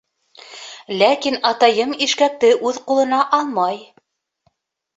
[1.01, 3.81] Ләкин атайым ишкәкте үҙ ҡулына алмай: